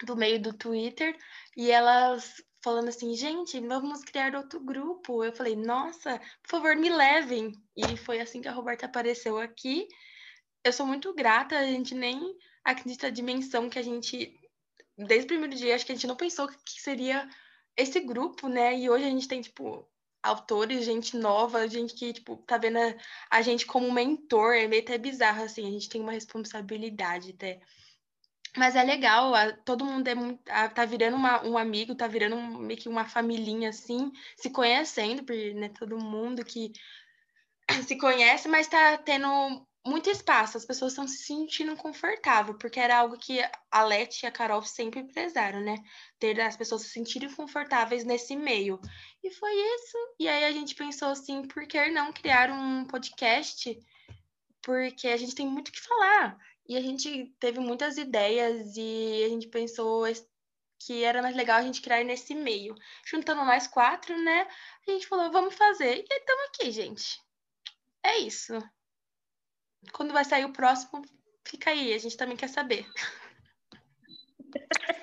do 0.04 0.16
meio 0.16 0.40
do 0.40 0.52
Twitter, 0.52 1.16
e 1.56 1.70
elas 1.70 2.42
falando 2.66 2.88
assim, 2.88 3.14
gente, 3.14 3.61
vamos 3.61 4.02
criar 4.02 4.35
outro 4.35 4.58
grupo. 4.58 5.23
Eu 5.23 5.32
falei, 5.32 5.54
nossa, 5.54 6.18
por 6.42 6.50
favor, 6.50 6.75
me 6.75 6.88
levem. 6.88 7.52
E 7.76 7.96
foi 7.96 8.20
assim 8.20 8.42
que 8.42 8.49
a 8.49 8.52
Roberta 8.52 8.87
apareceu 8.87 9.38
aqui. 9.38 9.87
Eu 10.64 10.73
sou 10.73 10.85
muito 10.85 11.14
grata, 11.14 11.56
a 11.56 11.64
gente 11.64 11.94
nem 11.94 12.20
acredita 12.64 13.06
a 13.06 13.11
dimensão 13.11 13.70
que 13.70 13.78
a 13.78 13.82
gente, 13.82 14.35
desde 14.99 15.26
o 15.26 15.28
primeiro 15.28 15.54
dia, 15.54 15.76
acho 15.76 15.87
que 15.87 15.92
a 15.92 15.94
gente 15.94 16.08
não 16.08 16.16
pensou 16.16 16.49
que 16.49 16.82
seria 16.82 17.28
esse 17.76 18.00
grupo, 18.00 18.49
né? 18.49 18.78
E 18.78 18.88
hoje 18.88 19.04
a 19.04 19.11
gente 19.11 19.28
tem, 19.28 19.40
tipo, 19.40 19.87
autores, 20.23 20.85
gente 20.85 21.16
nova, 21.16 21.68
gente 21.68 21.95
que, 21.95 22.12
tipo, 22.12 22.37
tá 22.38 22.59
vendo 22.59 22.78
a, 22.78 22.95
a 23.30 23.42
gente 23.42 23.66
como 23.66 23.92
mentor, 23.92 24.54
é 24.54 24.66
meio 24.66 24.83
até 24.83 24.99
bizarro, 24.99 25.45
assim, 25.45 25.66
a 25.66 25.71
gente 25.71 25.88
tem 25.88 26.00
uma 26.00 26.12
responsabilidade 26.12 27.30
até. 27.30 27.61
Mas 28.56 28.75
é 28.75 28.83
legal, 28.83 29.35
a, 29.35 29.52
todo 29.52 29.85
mundo 29.85 30.09
é 30.09 30.14
muito, 30.14 30.40
a, 30.49 30.68
tá 30.68 30.85
virando 30.85 31.16
uma, 31.16 31.45
um 31.47 31.59
amigo, 31.59 31.95
tá 31.95 32.06
virando 32.06 32.37
um, 32.37 32.59
meio 32.59 32.80
que 32.80 32.88
uma 32.88 33.04
familhinha, 33.04 33.71
assim, 33.71 34.11
se 34.37 34.50
conhecendo, 34.50 35.25
porque, 35.25 35.52
né, 35.54 35.68
todo 35.68 35.99
mundo 35.99 36.45
que 36.45 36.73
se 37.87 37.97
conhece, 37.99 38.49
mas 38.49 38.68
tá 38.68 38.97
tendo 38.99 39.65
muito 39.86 40.10
espaço, 40.10 40.56
as 40.56 40.64
pessoas 40.64 40.92
estão 40.92 41.06
se 41.06 41.18
sentindo 41.18 41.76
confortável, 41.76 42.54
porque 42.58 42.80
era 42.80 42.98
algo 42.98 43.16
que 43.16 43.38
a 43.70 43.84
Leti 43.84 44.24
e 44.24 44.26
a 44.26 44.32
Carol 44.32 44.62
sempre 44.62 45.04
prezaram, 45.04 45.60
né? 45.60 45.76
Ter 46.18 46.40
as 46.40 46.56
pessoas 46.56 46.82
se 46.82 46.88
sentirem 46.88 47.32
confortáveis 47.32 48.04
nesse 48.04 48.34
meio. 48.34 48.80
E 49.22 49.30
foi 49.30 49.52
isso. 49.52 49.96
E 50.18 50.28
aí 50.28 50.44
a 50.44 50.52
gente 50.52 50.74
pensou 50.74 51.08
assim, 51.08 51.46
por 51.46 51.66
que 51.66 51.88
não 51.90 52.12
criar 52.12 52.50
um 52.50 52.84
podcast? 52.84 53.78
Porque 54.60 55.08
a 55.08 55.16
gente 55.16 55.34
tem 55.34 55.46
muito 55.46 55.68
o 55.68 55.72
que 55.72 55.80
falar. 55.80 56.36
E 56.68 56.76
a 56.76 56.80
gente 56.80 57.32
teve 57.38 57.60
muitas 57.60 57.96
ideias 57.96 58.76
e 58.76 59.24
a 59.24 59.28
gente 59.28 59.46
pensou 59.46 60.04
que 60.80 61.04
era 61.04 61.22
mais 61.22 61.36
legal 61.36 61.58
a 61.58 61.62
gente 61.62 61.80
criar 61.80 62.02
nesse 62.04 62.34
meio. 62.34 62.74
Juntando 63.04 63.44
mais 63.44 63.68
quatro, 63.68 64.16
né? 64.20 64.48
A 64.86 64.90
gente 64.90 65.06
falou, 65.06 65.30
vamos 65.30 65.54
fazer. 65.54 65.98
E 65.98 66.14
estamos 66.14 66.44
aqui, 66.48 66.72
gente. 66.72 67.20
É 68.02 68.18
isso. 68.18 68.52
Quando 69.92 70.12
vai 70.12 70.24
sair 70.24 70.44
o 70.44 70.52
próximo, 70.52 71.02
fica 71.44 71.70
aí, 71.70 71.92
a 71.92 71.98
gente 71.98 72.16
também 72.16 72.36
quer 72.36 72.48
saber. 72.48 72.86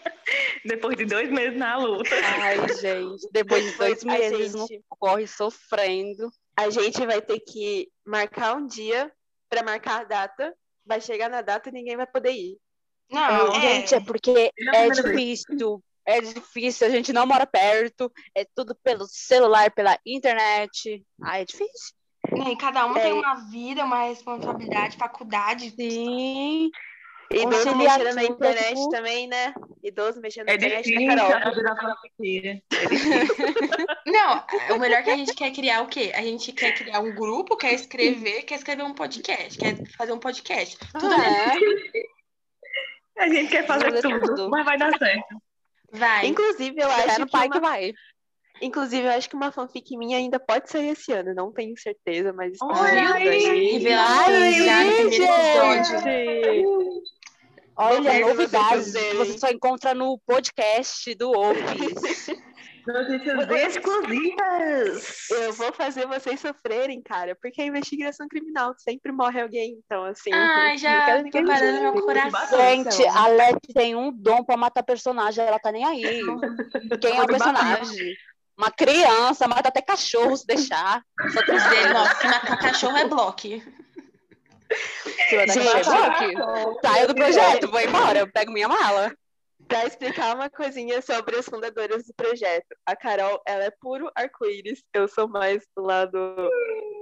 Depois 0.65 0.97
de 0.97 1.05
dois 1.05 1.29
meses 1.29 1.57
na 1.57 1.77
luta. 1.77 2.09
Ai, 2.39 2.57
gente, 2.79 3.27
depois 3.31 3.63
de 3.63 3.77
dois 3.77 4.03
meses 4.03 4.53
gente... 4.53 4.77
no 4.77 4.83
corre 4.97 5.27
sofrendo. 5.27 6.31
A 6.55 6.69
gente 6.69 7.05
vai 7.05 7.21
ter 7.21 7.39
que 7.41 7.91
marcar 8.05 8.55
um 8.55 8.65
dia 8.65 9.11
para 9.49 9.61
marcar 9.61 10.01
a 10.01 10.03
data. 10.05 10.55
Vai 10.85 11.01
chegar 11.01 11.29
na 11.29 11.41
data 11.41 11.69
e 11.69 11.71
ninguém 11.71 11.97
vai 11.97 12.07
poder 12.07 12.31
ir. 12.31 12.57
Não, 13.11 13.53
é... 13.55 13.61
gente, 13.61 13.95
é 13.95 13.99
porque 13.99 14.51
é 14.73 14.89
difícil. 14.89 15.83
É 16.05 16.19
difícil, 16.19 16.85
a 16.85 16.89
gente 16.89 17.13
não 17.13 17.25
mora 17.25 17.47
perto, 17.47 18.11
é 18.35 18.45
tudo 18.53 18.75
pelo 18.83 19.05
celular, 19.07 19.71
pela 19.71 19.97
internet. 20.05 21.01
Ah, 21.21 21.39
é 21.39 21.45
difícil. 21.45 21.95
E 22.51 22.55
cada 22.57 22.85
um 22.85 22.97
é. 22.97 23.01
tem 23.01 23.13
uma 23.13 23.35
vida, 23.35 23.83
uma 23.83 24.07
responsabilidade, 24.07 24.97
faculdade. 24.97 25.71
Sim. 25.71 26.71
Idoso 27.31 27.75
mexendo 27.75 28.13
na 28.15 28.23
internet 28.23 28.75
tipo... 28.75 28.89
também, 28.89 29.27
né? 29.27 29.53
Idoso 29.81 30.21
mexendo 30.21 30.45
na 30.45 30.53
é 30.53 30.55
internet, 30.55 30.93
né, 30.93 31.15
Carol? 31.15 31.31
É 31.31 32.61
Não, 34.05 34.45
o 34.75 34.79
melhor 34.79 34.99
é 34.99 35.03
que 35.03 35.09
a 35.09 35.17
gente 35.17 35.33
quer 35.33 35.51
criar 35.51 35.81
o 35.81 35.87
quê? 35.87 36.11
A 36.15 36.21
gente 36.21 36.51
quer 36.51 36.75
criar 36.75 36.99
um 36.99 37.15
grupo, 37.15 37.57
quer 37.57 37.73
escrever, 37.73 38.43
quer 38.43 38.55
escrever 38.55 38.83
um 38.83 38.93
podcast, 38.93 39.57
quer 39.57 39.75
fazer 39.97 40.11
um 40.13 40.19
podcast. 40.19 40.77
Tudo 40.91 41.13
ah, 41.13 41.25
é. 41.25 43.23
A 43.23 43.29
gente 43.29 43.49
quer 43.49 43.65
fazer 43.65 44.01
tudo, 44.01 44.19
tudo, 44.19 44.49
mas 44.49 44.65
vai 44.65 44.77
dar 44.77 44.95
certo. 44.97 45.41
Vai. 45.91 46.25
Inclusive, 46.25 46.81
eu 46.81 46.89
acho 46.89 47.17
que, 47.17 47.31
pai 47.31 47.47
uma... 47.47 47.53
que 47.53 47.59
vai. 47.59 47.93
Inclusive, 48.63 49.05
eu 49.05 49.11
acho 49.11 49.29
que 49.29 49.35
uma 49.35 49.51
fanfic 49.51 49.97
minha 49.97 50.17
ainda 50.17 50.39
pode 50.39 50.71
sair 50.71 50.89
esse 50.89 51.11
ano, 51.11 51.35
não 51.35 51.51
tenho 51.51 51.77
certeza, 51.77 52.31
mas. 52.31 52.57
Olha 52.61 53.13
aí! 53.13 53.85
Episódio. 55.05 55.99
Olha, 57.75 58.19
novidades. 58.21 58.93
Você 58.93 59.37
só 59.37 59.49
encontra 59.49 59.93
no 59.93 60.17
podcast 60.25 61.13
do 61.15 61.31
Office. 61.31 62.27
Notícias 62.87 63.49
exclusivas! 63.49 65.29
Eu 65.29 65.53
vou 65.53 65.71
fazer 65.73 66.05
vocês 66.05 66.39
sofrerem, 66.39 67.01
cara, 67.01 67.35
porque 67.41 67.61
a 67.61 67.65
investigação 67.65 68.27
criminal 68.27 68.73
sempre 68.77 69.11
morre 69.11 69.41
alguém, 69.41 69.81
então 69.85 70.03
assim. 70.05 70.31
Ai, 70.33 70.77
já 70.77 71.23
tô 71.23 71.45
parando 71.45 71.81
meu 71.81 71.93
coração. 71.93 72.59
Gente, 72.59 73.05
a 73.07 73.27
Leti 73.27 73.73
tem 73.73 73.95
um 73.95 74.11
dom 74.11 74.43
pra 74.43 74.57
matar 74.57 74.83
personagem, 74.83 75.45
ela 75.45 75.59
tá 75.59 75.71
nem 75.71 75.85
aí. 75.85 76.01
Quem 77.01 77.17
é 77.17 77.21
o 77.21 77.27
personagem? 77.27 78.15
Uma 78.57 78.71
criança 78.71 79.47
mata 79.47 79.69
até 79.69 79.81
cachorro 79.81 80.35
se 80.37 80.45
deixar. 80.45 81.03
Só 81.33 81.45
tô 81.45 81.51
dizendo, 81.53 81.97
ó, 81.97 82.05
se 82.15 82.27
matar 82.27 82.59
cachorro 82.59 82.97
é 82.97 83.07
bloque. 83.07 83.63
Se 85.29 85.35
matar 85.37 85.73
cachorro 85.73 85.97
é 85.97 86.33
bloque. 86.33 86.79
Saio 86.85 87.07
do 87.07 87.15
projeto, 87.15 87.71
vou 87.71 87.81
embora, 87.81 88.19
eu 88.19 88.31
pego 88.31 88.51
minha 88.51 88.67
mala. 88.67 89.11
Pra 89.67 89.85
explicar 89.85 90.35
uma 90.35 90.49
coisinha 90.49 91.01
sobre 91.01 91.37
as 91.37 91.45
fundadoras 91.45 92.05
do 92.05 92.13
projeto. 92.13 92.75
A 92.85 92.95
Carol, 92.95 93.41
ela 93.47 93.63
é 93.63 93.71
puro 93.71 94.11
arco-íris. 94.13 94.83
Eu 94.93 95.07
sou 95.07 95.27
mais 95.27 95.63
do 95.75 95.83
lado 95.83 96.17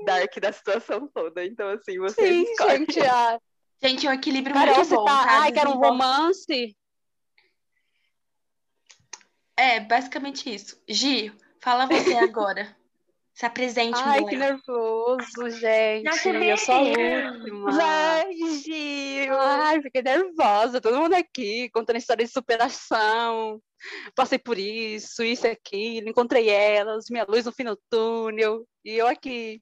dark 0.05 0.33
da 0.39 0.53
situação 0.53 1.09
toda. 1.13 1.43
Então, 1.43 1.69
assim, 1.69 1.97
vocês 1.97 2.29
Sim, 2.29 2.43
escolhem. 2.43 2.77
gente, 2.79 2.99
a... 3.01 3.39
Gente, 3.83 4.05
é 4.05 4.09
um 4.11 4.13
equilíbrio 4.13 4.53
Carol, 4.53 4.75
muito 4.75 4.95
bom. 4.95 5.05
Tá... 5.05 5.23
Tá? 5.23 5.41
Ai, 5.41 5.51
quero 5.51 5.71
um 5.71 5.79
romance. 5.79 6.77
É, 9.61 9.79
basicamente 9.79 10.51
isso. 10.51 10.81
Gi, 10.89 11.31
fala 11.59 11.85
você 11.85 12.15
agora. 12.17 12.75
Se 13.31 13.45
apresente, 13.45 13.97
Ai, 14.03 14.21
mulher. 14.21 14.29
que 14.29 14.37
nervoso, 14.37 15.49
gente. 15.51 16.05
Eu 16.07 16.57
sou 16.57 16.75
a 16.75 16.79
última. 16.79 17.71
Vai, 17.71 18.33
Gil. 18.33 19.39
Ai, 19.39 19.81
fiquei 19.81 20.01
nervosa. 20.01 20.81
Todo 20.81 20.99
mundo 20.99 21.13
aqui 21.13 21.69
contando 21.69 21.97
história 21.97 22.25
de 22.25 22.31
superação. 22.31 23.61
Passei 24.15 24.39
por 24.39 24.57
isso, 24.57 25.23
isso 25.23 25.45
e 25.45 25.51
aquilo. 25.51 26.09
Encontrei 26.09 26.49
elas, 26.49 27.05
minha 27.09 27.25
luz 27.27 27.45
no 27.45 27.51
fim 27.51 27.63
do 27.63 27.79
túnel. 27.89 28.67
E 28.83 28.95
eu 28.95 29.07
aqui. 29.07 29.61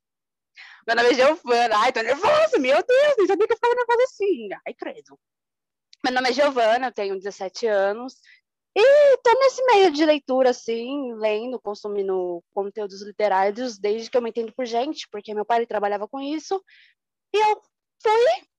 Meu 0.87 0.95
nome 0.95 1.09
é 1.09 1.13
Giovana. 1.13 1.77
Ai, 1.77 1.91
tô 1.91 2.01
nervosa, 2.01 2.57
meu 2.57 2.83
Deus. 2.83 3.15
Nem 3.17 3.27
sabia 3.27 3.47
que 3.47 3.53
eu 3.53 3.57
ficava 3.57 3.75
nervosa 3.75 4.03
assim. 4.03 4.49
Ai, 4.65 4.73
credo. 4.73 5.19
Meu 6.03 6.13
nome 6.13 6.29
é 6.29 6.33
Giovana, 6.33 6.87
eu 6.87 6.93
tenho 6.93 7.17
17 7.17 7.67
anos. 7.67 8.15
E 8.75 9.17
tô 9.17 9.33
nesse 9.33 9.65
meio 9.65 9.91
de 9.91 10.05
leitura, 10.05 10.51
assim, 10.51 11.13
lendo, 11.15 11.59
consumindo 11.59 12.43
conteúdos 12.51 13.01
literários 13.01 13.77
desde 13.77 14.09
que 14.09 14.17
eu 14.17 14.21
me 14.21 14.29
entendo 14.29 14.53
por 14.53 14.65
gente, 14.65 15.07
porque 15.09 15.33
meu 15.33 15.45
pai 15.45 15.65
trabalhava 15.65 16.07
com 16.07 16.19
isso, 16.19 16.63
e 17.33 17.37
eu 17.37 17.61
fui 18.01 18.49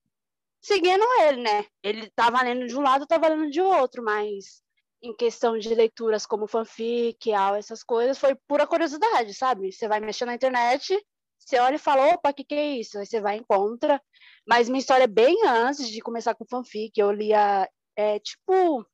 seguindo 0.61 1.03
ele, 1.21 1.41
né? 1.41 1.65
Ele 1.83 2.09
tava 2.11 2.41
lendo 2.43 2.67
de 2.67 2.77
um 2.77 2.81
lado, 2.81 3.07
tava 3.07 3.27
lendo 3.29 3.49
de 3.49 3.61
outro, 3.61 4.03
mas 4.03 4.61
em 5.01 5.15
questão 5.15 5.57
de 5.57 5.73
leituras 5.73 6.25
como 6.25 6.47
fanfic, 6.47 7.31
essas 7.57 7.83
coisas, 7.83 8.19
foi 8.19 8.35
pura 8.47 8.67
curiosidade, 8.67 9.33
sabe? 9.33 9.71
Você 9.71 9.87
vai 9.87 9.99
mexer 9.99 10.25
na 10.25 10.35
internet, 10.35 10.95
você 11.39 11.59
olha 11.59 11.75
e 11.75 11.79
fala, 11.79 12.13
opa, 12.13 12.29
o 12.29 12.33
que, 12.33 12.43
que 12.43 12.53
é 12.53 12.75
isso? 12.77 12.99
Aí 12.99 13.05
você 13.05 13.19
vai 13.19 13.37
e 13.37 13.39
encontra. 13.39 13.99
Mas 14.47 14.69
minha 14.69 14.79
história 14.79 15.05
é 15.05 15.07
bem 15.07 15.35
antes 15.47 15.89
de 15.89 15.99
começar 16.01 16.35
com 16.35 16.45
fanfic, 16.45 16.99
eu 16.99 17.11
lia, 17.11 17.67
é, 17.95 18.19
tipo, 18.19 18.85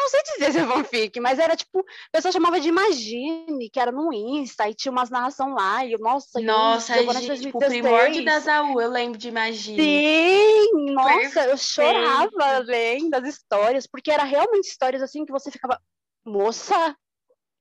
não 0.00 0.08
sei 0.08 0.22
dizer 0.22 0.52
se 0.52 0.58
é 0.58 0.66
fanfic, 0.66 1.20
mas 1.20 1.38
era 1.38 1.54
tipo, 1.54 1.80
a 1.80 2.10
pessoa 2.12 2.32
chamava 2.32 2.58
de 2.58 2.68
Imagine, 2.68 3.68
que 3.70 3.78
era 3.78 3.92
no 3.92 4.12
Insta, 4.12 4.68
e 4.68 4.74
tinha 4.74 4.90
umas 4.90 5.10
narração 5.10 5.54
lá, 5.54 5.84
e 5.84 5.96
nossa, 5.98 6.40
nossa, 6.40 7.02
gente, 7.02 7.40
tipo, 7.40 7.58
o 7.58 7.66
primórdio 7.66 8.24
da 8.24 8.38
Zaú, 8.38 8.80
eu 8.80 8.90
lembro 8.90 9.18
de 9.18 9.28
Imagine. 9.28 9.82
Sim, 9.82 10.92
nossa, 10.92 11.18
Perfeito. 11.18 11.48
eu 11.50 11.56
chorava 11.58 12.58
lendo 12.64 13.14
as 13.14 13.28
histórias, 13.28 13.86
porque 13.86 14.10
era 14.10 14.24
realmente 14.24 14.68
histórias 14.68 15.02
assim 15.02 15.24
que 15.24 15.32
você 15.32 15.50
ficava, 15.50 15.78
moça, 16.24 16.96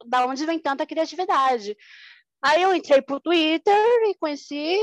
da 0.06 0.26
onde 0.26 0.46
vem 0.46 0.60
tanta 0.60 0.86
criatividade? 0.86 1.76
Aí 2.42 2.62
eu 2.62 2.74
entrei 2.74 3.02
pro 3.02 3.20
Twitter 3.20 3.76
e 4.08 4.16
conheci 4.18 4.78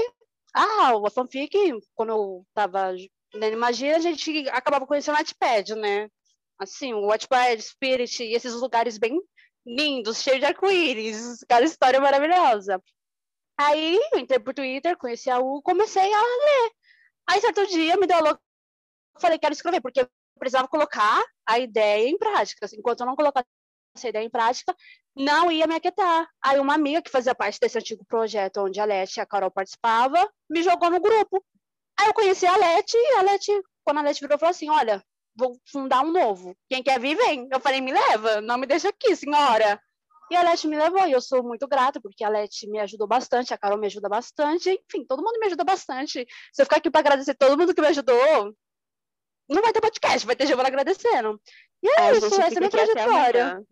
ah, 0.55 0.93
a 1.07 1.11
fanfic, 1.11 1.57
quando 1.95 2.11
eu 2.11 2.47
tava 2.55 2.95
lendo 3.35 3.53
Imagine, 3.55 3.95
a 3.95 3.99
gente 4.01 4.49
acabava 4.51 4.87
conhecendo 4.87 5.15
a 5.15 5.19
Wattpad, 5.19 5.75
né? 5.75 6.09
Assim, 6.59 6.95
o 6.95 7.07
Wattpad, 7.07 7.61
Spirit 7.61 8.23
e 8.23 8.35
esses 8.35 8.55
lugares 8.55 8.99
bem 8.99 9.21
lindos, 9.67 10.23
cheios 10.23 10.41
de 10.41 10.47
arco-íris, 10.47 11.45
cada 11.49 11.65
história 11.65 12.01
maravilhosa. 12.01 12.83
Aí 13.59 13.99
eu 14.13 14.19
entrei 14.19 14.39
pro 14.39 14.55
Twitter, 14.55 14.97
conheci 14.97 15.31
a 15.31 15.39
U, 15.39 15.61
comecei 15.63 16.13
a 16.13 16.21
ler. 16.21 16.73
Aí 17.29 17.41
certo 17.41 17.67
dia 17.67 17.97
me 17.97 18.07
deu 18.07 18.19
a 18.19 18.21
louca, 18.21 18.41
falei, 19.19 19.39
quero 19.39 19.53
escrever, 19.53 19.81
porque 19.81 20.01
eu 20.03 20.09
precisava 20.39 20.69
colocar 20.69 21.23
a 21.47 21.59
ideia 21.59 22.09
em 22.09 22.19
prática. 22.19 22.67
Enquanto 22.75 23.01
eu 23.01 23.07
não 23.07 23.17
colocasse 23.17 23.47
essa 23.97 24.09
ideia 24.09 24.25
em 24.25 24.31
prática, 24.31 24.75
não 25.17 25.51
ia 25.51 25.67
me 25.67 25.75
aquietar. 25.75 26.29
Aí 26.43 26.61
uma 26.61 26.75
amiga 26.75 27.03
que 27.03 27.11
fazia 27.11 27.35
parte 27.35 27.59
desse 27.59 27.79
antigo 27.79 28.05
projeto 28.05 28.59
onde 28.59 28.79
a 28.79 28.85
Leti 28.85 29.19
e 29.19 29.21
a 29.21 29.27
Carol 29.27 29.51
participavam, 29.51 30.29
me 30.49 30.63
jogou 30.63 30.91
no 30.91 31.01
grupo. 31.01 31.45
Aí 31.99 32.07
eu 32.07 32.15
conheci 32.15 32.47
a 32.47 32.57
Leti, 32.57 32.97
e 32.97 33.15
a 33.15 33.23
Leti 33.23 33.53
quando 33.83 33.99
a 33.99 34.03
Leti 34.03 34.21
virou 34.21 34.39
falou 34.39 34.51
assim: 34.51 34.69
olha, 34.69 35.03
vou 35.37 35.61
fundar 35.71 36.03
um 36.03 36.11
novo. 36.11 36.57
Quem 36.69 36.83
quer 36.83 36.99
vir, 36.99 37.17
vem. 37.17 37.49
Eu 37.53 37.61
falei, 37.61 37.81
me 37.81 37.93
leva, 37.93 38.41
não 38.41 38.59
me 38.59 38.67
deixa 38.67 38.89
aqui, 38.89 39.15
senhora. 39.15 39.81
E 40.31 40.35
a 40.35 40.43
Leti 40.43 40.67
me 40.67 40.77
levou, 40.77 41.07
e 41.07 41.13
eu 41.13 41.21
sou 41.21 41.43
muito 41.43 41.69
grata, 41.69 42.01
porque 42.01 42.25
a 42.25 42.29
Leti 42.29 42.69
me 42.69 42.81
ajudou 42.81 43.07
bastante, 43.07 43.55
a 43.55 43.59
Carol 43.59 43.79
me 43.79 43.87
ajuda 43.87 44.09
bastante, 44.09 44.71
enfim, 44.71 45.05
todo 45.05 45.23
mundo 45.23 45.39
me 45.39 45.47
ajuda 45.47 45.63
bastante. 45.63 46.27
Se 46.53 46.63
eu 46.63 46.67
ficar 46.67 46.79
aqui 46.79 46.91
para 46.91 47.01
agradecer 47.01 47.35
todo 47.35 47.57
mundo 47.57 47.73
que 47.73 47.81
me 47.81 47.87
ajudou, 47.87 48.53
não 49.49 49.63
vai 49.63 49.73
ter 49.73 49.81
podcast, 49.81 50.27
vai 50.27 50.35
ter 50.35 50.47
Giovana 50.47 50.69
agradecendo. 50.69 51.41
E 51.81 51.89
é 51.89 52.01
A 52.01 52.13
isso, 52.13 52.27
essa 52.27 52.55
é 52.55 52.57
a 52.57 52.59
minha 52.59 52.71
trajetória. 52.71 53.63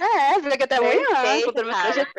É, 0.00 0.40
fica 0.40 0.64
até 0.64 0.76
amanhã, 0.76 1.42
contando 1.44 1.70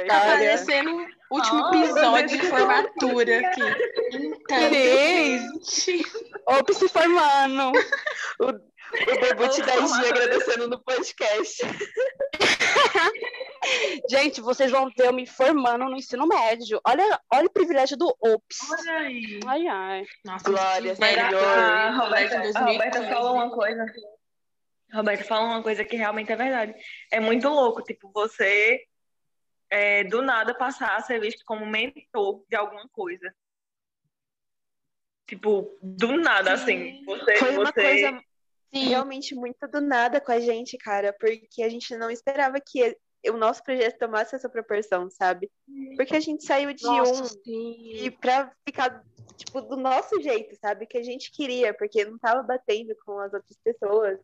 Tá 0.07 0.19
parecendo 0.21 0.91
o 1.29 1.35
último 1.35 1.59
Nossa, 1.59 1.77
episódio 1.77 2.39
de 2.39 2.47
formatura 2.47 3.39
aqui. 3.39 3.61
Então. 4.13 4.57
Ops, 6.59 6.77
se 6.77 6.87
formando. 6.87 7.73
O 8.39 8.53
debut 9.19 9.59
da 9.65 9.85
Gi 9.85 10.07
agradecendo 10.07 10.69
no 10.69 10.79
podcast. 10.79 11.63
Gente, 14.09 14.39
vocês 14.41 14.71
vão 14.71 14.89
ver 14.95 15.07
eu 15.07 15.13
me 15.13 15.25
formando 15.25 15.85
no 15.85 15.97
ensino 15.97 16.27
médio. 16.27 16.79
Olha, 16.85 17.19
olha 17.33 17.47
o 17.47 17.51
privilégio 17.51 17.97
do 17.97 18.15
OPS. 18.21 18.59
Olha 18.71 18.91
aí. 18.99 19.39
Ai, 19.45 19.67
ai. 19.67 20.05
nossa, 20.23 20.47
Glória, 20.49 20.95
Senhor. 20.95 21.43
A 21.43 21.97
Roberta, 21.97 22.37
a 22.37 22.41
2015. 22.41 22.73
Roberta 22.73 23.03
falou 23.07 23.33
uma 23.35 23.49
coisa. 23.49 23.85
Roberta 24.93 25.23
falou 25.23 25.49
uma 25.49 25.63
coisa 25.63 25.83
que 25.83 25.95
realmente 25.95 26.31
é 26.31 26.35
verdade. 26.35 26.73
É 27.11 27.19
muito 27.19 27.47
louco, 27.49 27.81
tipo, 27.81 28.11
você 28.13 28.85
é, 29.69 30.03
do 30.03 30.21
nada 30.21 30.53
passar 30.53 30.95
a 30.95 31.01
ser 31.01 31.19
visto 31.19 31.43
como 31.45 31.65
mentor 31.65 32.43
de 32.49 32.55
alguma 32.55 32.87
coisa. 32.89 33.33
Tipo, 35.27 35.77
do 35.81 36.17
nada, 36.17 36.53
assim. 36.53 37.03
Você, 37.05 37.35
Foi 37.37 37.51
uma 37.57 37.65
você... 37.65 37.73
coisa 37.73 38.21
realmente 38.71 39.33
muito 39.33 39.67
do 39.67 39.79
nada 39.79 40.19
com 40.19 40.31
a 40.31 40.39
gente, 40.39 40.77
cara, 40.77 41.13
porque 41.13 41.63
a 41.63 41.69
gente 41.69 41.95
não 41.95 42.11
esperava 42.11 42.59
que 42.59 42.95
o 43.29 43.37
nosso 43.37 43.63
projeto 43.63 43.97
tomasse 43.97 44.35
essa 44.35 44.49
proporção, 44.49 45.09
sabe? 45.09 45.49
Porque 45.95 46.15
a 46.15 46.19
gente 46.19 46.45
saiu 46.45 46.73
de 46.73 46.83
Nossa, 46.83 47.23
um 47.23 47.25
sim. 47.25 47.91
e 47.95 48.11
pra 48.11 48.51
ficar, 48.67 49.03
tipo, 49.35 49.61
do 49.61 49.77
nosso 49.77 50.21
jeito, 50.21 50.55
sabe? 50.57 50.85
Que 50.85 50.97
a 50.97 51.03
gente 51.03 51.31
queria, 51.31 51.73
porque 51.73 52.05
não 52.05 52.19
tava 52.19 52.43
batendo 52.43 52.95
com 53.03 53.17
as 53.19 53.33
outras 53.33 53.57
pessoas. 53.63 54.19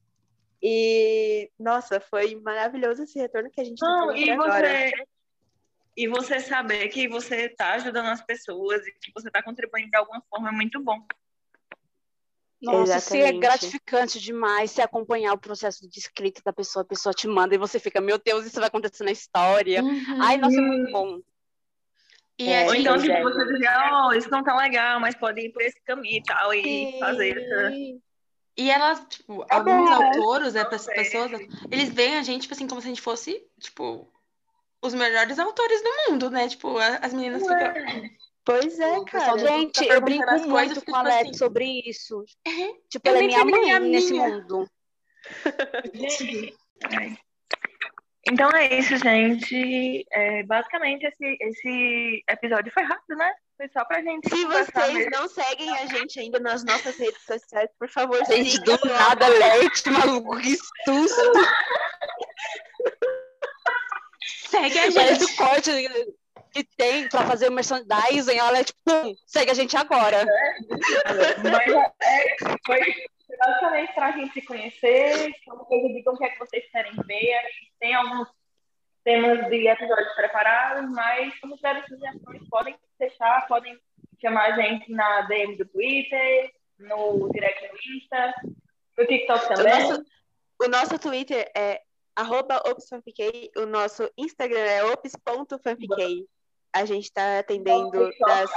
E, 0.62 1.50
nossa, 1.60 2.00
foi 2.00 2.36
maravilhoso 2.36 3.04
esse 3.04 3.18
retorno 3.18 3.50
que 3.50 3.60
a 3.60 3.64
gente 3.64 3.80
tá 3.80 3.88
Não, 3.88 4.14
tendo 4.14 4.20
e 4.20 4.30
agora. 4.30 4.68
você, 4.68 4.94
e 5.98 6.08
você 6.08 6.40
saber 6.40 6.88
que 6.90 7.08
você 7.08 7.50
tá 7.50 7.74
ajudando 7.74 8.08
as 8.08 8.24
pessoas 8.24 8.86
e 8.86 8.92
que 8.92 9.12
você 9.14 9.32
tá 9.32 9.42
contribuindo 9.42 9.90
de 9.90 9.98
alguma 9.98 10.22
forma 10.30 10.50
é 10.50 10.52
muito 10.52 10.80
bom. 10.80 11.04
Nossa, 12.62 13.00
sim, 13.00 13.22
é 13.22 13.32
gratificante 13.32 14.20
demais 14.20 14.70
você 14.70 14.84
acompanhar 14.84 15.34
o 15.34 15.38
processo 15.40 15.90
de 15.90 15.98
escrita 15.98 16.42
da 16.46 16.54
pessoa, 16.54 16.84
a 16.84 16.88
pessoa 16.88 17.12
te 17.12 17.28
manda 17.28 17.56
e 17.56 17.58
você 17.58 17.80
fica, 17.80 18.00
meu 18.00 18.20
Deus, 18.24 18.46
isso 18.46 18.60
vai 18.60 18.68
acontecer 18.68 19.04
na 19.04 19.12
história. 19.12 19.82
Uhum. 19.84 20.22
Ai, 20.22 20.38
nossa, 20.38 20.58
é 20.58 20.62
muito 20.62 20.92
bom. 20.92 21.20
E 22.38 22.50
É, 22.50 22.68
Ou 22.68 22.76
então, 22.76 23.00
tipo, 23.00 23.12
é. 23.12 23.24
você 23.24 23.46
dizer, 23.46 23.68
ó, 23.92 24.14
isso 24.14 24.30
não 24.30 24.44
tá 24.44 24.56
legal, 24.56 25.00
mas 25.00 25.16
pode 25.16 25.42
ir 25.42 25.52
por 25.52 25.64
esse 25.64 25.82
caminho 25.82 26.18
e 26.18 26.24
tal, 26.24 26.54
e 26.54 27.00
fazer 27.00 27.36
essa. 27.36 27.72
E 28.62 28.70
elas, 28.70 29.04
tipo, 29.10 29.44
É 29.50 29.56
alguns 29.56 29.90
bom. 29.90 30.04
autores, 30.04 30.54
né, 30.54 30.64
sei. 30.78 30.94
pessoas, 30.94 31.32
eles 31.72 31.90
veem 31.90 32.18
a 32.18 32.24
gente, 32.24 32.44
tipo 32.44 32.54
assim, 32.54 32.68
como 32.68 32.80
se 32.80 32.88
a 32.88 32.90
gente 32.90 33.02
fosse, 33.02 33.44
tipo, 33.60 34.08
os 34.82 34.94
melhores 34.94 35.40
autores 35.40 35.82
do 35.82 35.90
mundo, 36.12 36.30
né? 36.30 36.48
Tipo, 36.48 36.78
as 36.78 37.12
meninas 37.14 37.42
ficam. 37.42 38.10
Pois 38.46 38.80
é, 38.80 39.04
cara. 39.06 39.38
Gente, 39.38 39.88
tá 39.88 39.94
eu 39.94 40.02
brinco 40.02 40.30
as 40.30 40.46
coisas, 40.46 40.78
muito 40.78 40.80
fica 40.82 40.92
com 40.92 40.98
a 40.98 41.04
tipo 41.04 41.12
Alex 41.14 41.30
assim, 41.30 41.38
sobre 41.38 41.82
isso. 41.86 42.18
"Uhum, 42.48 42.78
Tipo, 42.90 43.08
eu 43.08 43.16
ela 43.16 43.24
é 43.24 43.28
minha 43.28 43.46
mãe 43.46 43.72
a 43.72 43.80
nesse 43.80 44.12
minha- 44.14 44.28
mundo. 44.30 44.70
Gente, 45.94 46.56
é. 46.84 47.31
Então 48.32 48.50
é 48.52 48.76
isso, 48.76 48.96
gente. 48.96 50.06
É, 50.10 50.44
basicamente, 50.44 51.06
esse, 51.06 51.38
esse 51.42 52.24
episódio 52.30 52.72
foi 52.72 52.84
rápido, 52.84 53.18
né? 53.18 53.34
Foi 53.58 53.68
só 53.70 53.84
pra 53.84 54.02
gente 54.02 54.30
Se 54.30 54.46
vocês 54.46 55.08
não 55.12 55.28
seguem 55.28 55.70
a 55.78 55.86
gente 55.86 56.18
ainda 56.18 56.40
nas 56.40 56.64
nossas 56.64 56.98
redes 56.98 57.22
sociais, 57.24 57.70
por 57.78 57.90
favor, 57.90 58.26
Gente, 58.26 58.58
do 58.62 58.72
nada, 58.86 59.26
alert, 59.26 59.86
maluco, 59.88 60.38
que 60.40 60.56
susto. 60.86 61.32
Segue 64.48 64.80
a 64.80 64.94
Parece 64.94 65.26
gente. 65.26 65.34
o 65.34 65.36
corte 65.36 65.72
que 66.54 66.64
tem 66.78 67.10
pra 67.10 67.26
fazer 67.26 67.50
o 67.50 67.52
merchandising. 67.52 68.40
Olha, 68.40 68.64
tipo, 68.64 68.80
pum, 68.86 69.14
segue 69.28 69.52
a 69.52 69.56
gente 69.56 69.76
agora. 69.76 70.26
Mas 71.44 71.68
é, 72.02 72.36
foi 72.66 72.80
basicamente 73.38 73.94
pra 73.94 74.12
gente 74.12 74.34
se 74.34 74.42
conhecer. 74.44 75.34
Como 75.46 75.66
vocês 75.66 75.94
digam 75.94 76.14
o 76.14 76.18
que 76.18 76.26
é 76.26 76.30
que 76.30 76.40
vocês 76.40 76.64
querem 76.72 76.94
ver. 77.06 77.42
Gente 77.82 77.94
tem 77.94 77.96
alguns 77.96 78.28
temas 79.04 79.50
de 79.50 79.68
episódios 79.68 80.14
preparados, 80.14 80.90
mas 80.92 81.38
como 81.40 81.56
tiverem 81.56 81.84
sugestões, 81.88 82.48
podem 82.50 82.76
deixar, 83.00 83.48
podem 83.48 83.78
chamar 84.22 84.54
a 84.54 84.56
gente 84.62 84.92
na 84.92 85.22
DM 85.22 85.58
do 85.58 85.66
Twitter, 85.66 86.52
no 86.80 87.30
direct 87.32 87.68
do 87.68 87.96
Insta, 87.98 88.34
no 88.98 89.06
TikTok 89.08 89.46
O 89.46 89.56
também. 89.56 89.74
nosso, 89.90 90.06
o 90.64 90.68
nosso 90.68 91.00
Twitter 91.00 91.52
é 91.56 91.82
arroba 92.16 92.58
opsfanfiquei, 92.70 93.50
o 93.58 93.66
nosso 93.66 94.10
Instagram 94.18 94.60
é 94.60 94.84
ops.fanfiquei. 94.86 96.28
A 96.74 96.86
gente 96.86 97.06
está 97.06 97.40
atendendo 97.40 97.92
das 98.20 98.50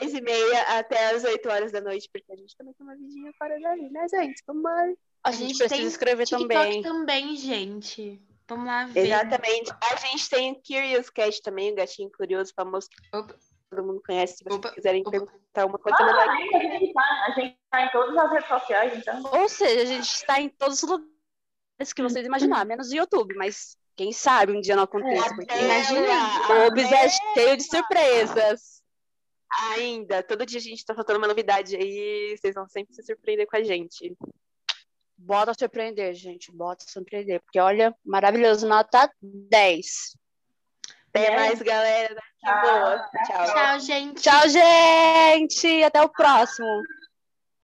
10 0.00 0.14
e 0.14 0.20
meia 0.22 0.62
até 0.76 1.10
as 1.10 1.22
8 1.22 1.48
horas 1.48 1.70
da 1.70 1.80
noite, 1.80 2.08
porque 2.12 2.32
a 2.32 2.36
gente 2.36 2.56
também 2.56 2.74
tem 2.74 2.84
uma 2.84 2.96
vidinha 2.96 3.32
fora 3.38 3.60
dali, 3.60 3.88
né, 3.90 4.08
gente? 4.08 4.42
Vamos 4.46 4.64
lá. 4.64 4.72
A, 5.22 5.28
A 5.28 5.30
gente, 5.30 5.48
gente 5.48 5.58
precisa 5.58 5.76
tem 5.76 5.86
escrever 5.86 6.24
TikTok 6.26 6.48
também. 6.48 6.82
também, 6.82 7.36
gente. 7.36 8.20
Vamos 8.48 8.66
lá 8.66 8.84
ver. 8.86 9.06
Exatamente. 9.06 9.72
A 9.92 9.96
gente 9.96 10.28
tem 10.28 10.52
o 10.52 10.62
Curious 10.62 11.10
Cat 11.10 11.40
também, 11.42 11.72
o 11.72 11.74
gatinho 11.76 12.10
curioso, 12.16 12.52
famoso 12.54 12.88
que 12.90 13.16
Opa. 13.16 13.34
todo 13.70 13.84
mundo 13.86 14.02
conhece. 14.06 14.36
Se 14.38 14.44
vocês 14.44 14.56
Opa, 14.58 14.72
quiserem 14.72 15.00
opa. 15.02 15.10
perguntar 15.10 15.66
uma 15.66 15.78
coisa, 15.78 15.96
Ah, 15.98 16.04
melhor. 16.06 16.28
a 16.28 16.36
gente 16.78 16.92
tá, 16.92 17.34
gente 17.36 17.58
tá 17.70 17.82
em 17.82 17.90
todas 17.90 18.16
as 18.16 18.30
redes 18.32 18.48
sociais, 18.48 18.96
então. 18.98 19.22
Ou 19.40 19.48
seja, 19.48 19.82
a 19.82 19.86
gente 19.86 20.06
está 20.08 20.40
em 20.40 20.48
todos 20.50 20.82
os 20.82 20.88
lugares 20.90 21.92
que 21.94 22.02
vocês 22.02 22.26
imaginar, 22.26 22.64
menos 22.66 22.90
o 22.90 22.96
YouTube, 22.96 23.34
mas 23.34 23.76
quem 23.96 24.12
sabe 24.12 24.52
um 24.52 24.60
dia 24.60 24.76
não 24.76 24.82
aconteça, 24.84 25.34
porque 25.34 25.54
Imagina. 25.54 26.08
o 26.50 26.66
Obis 26.66 26.90
é 26.92 27.08
cheio 27.08 27.56
de 27.56 27.62
surpresas. 27.62 28.82
Ainda, 29.76 30.20
todo 30.22 30.44
dia 30.44 30.58
a 30.58 30.62
gente 30.62 30.84
tá 30.84 30.94
faltando 30.94 31.18
uma 31.18 31.28
novidade 31.28 31.76
aí, 31.76 32.36
vocês 32.36 32.54
vão 32.54 32.66
sempre 32.68 32.92
se 32.92 33.02
surpreender 33.04 33.46
com 33.46 33.56
a 33.56 33.62
gente. 33.62 34.16
Bota 35.16 35.54
surpreender, 35.54 36.14
gente, 36.14 36.50
bota 36.52 36.84
surpreender, 36.88 37.40
porque 37.40 37.60
olha, 37.60 37.94
maravilhoso, 38.04 38.66
nota 38.66 39.10
10. 39.22 40.16
Até 41.10 41.26
É. 41.26 41.36
mais, 41.36 41.62
galera. 41.62 42.20
Tchau. 42.40 42.60
boa. 42.62 43.10
Tchau. 43.26 43.46
Tchau, 43.46 43.80
gente. 43.80 44.20
Tchau, 44.22 44.48
gente! 44.48 45.84
Até 45.84 46.02
o 46.02 46.08
próximo. 46.08 46.82